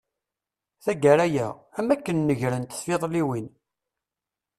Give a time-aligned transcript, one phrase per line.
[0.83, 1.47] Tagara-a,
[1.77, 3.47] am wakken negrent tfiḍliwin.